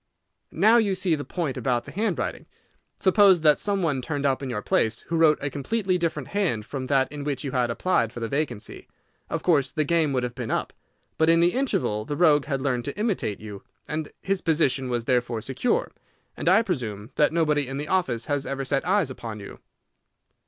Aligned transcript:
"Now 0.55 0.77
you 0.77 0.95
see 0.95 1.13
the 1.13 1.23
point 1.23 1.57
about 1.57 1.85
the 1.85 1.91
handwriting. 1.91 2.47
Suppose 2.99 3.41
that 3.41 3.59
some 3.59 3.83
one 3.83 4.01
turned 4.01 4.25
up 4.25 4.41
in 4.41 4.49
your 4.49 4.63
place 4.63 5.01
who 5.01 5.15
wrote 5.15 5.37
a 5.43 5.51
completely 5.51 5.99
different 5.99 6.29
hand 6.29 6.65
from 6.65 6.85
that 6.85 7.11
in 7.11 7.23
which 7.23 7.43
you 7.43 7.51
had 7.51 7.69
applied 7.69 8.11
for 8.11 8.19
the 8.19 8.27
vacancy, 8.27 8.87
of 9.29 9.43
course 9.43 9.71
the 9.71 9.83
game 9.83 10.11
would 10.11 10.23
have 10.23 10.33
been 10.33 10.49
up. 10.49 10.73
But 11.19 11.29
in 11.29 11.39
the 11.39 11.53
interval 11.53 12.03
the 12.03 12.17
rogue 12.17 12.45
had 12.45 12.63
learned 12.63 12.85
to 12.85 12.97
imitate 12.97 13.39
you, 13.41 13.61
and 13.87 14.09
his 14.23 14.41
position 14.41 14.89
was 14.89 15.05
therefore 15.05 15.39
secure, 15.39 15.91
as 16.35 16.47
I 16.47 16.63
presume 16.63 17.11
that 17.13 17.31
nobody 17.31 17.67
in 17.67 17.77
the 17.77 17.87
office 17.87 18.25
had 18.25 18.43
ever 18.47 18.65
set 18.65 18.83
eyes 18.87 19.11
upon 19.11 19.39
you." 19.39 19.59